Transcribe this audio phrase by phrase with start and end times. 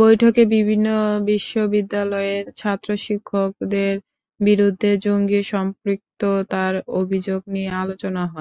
[0.00, 0.86] বৈঠকে বিভিন্ন
[1.26, 3.94] বিশ্ববিদ্যালয়ের ছাত্র-শিক্ষকের
[4.40, 8.34] বিরুদ্ধে জঙ্গি সম্পৃক্ততার অভিযোগ নিয়ে আলোচনা হয়।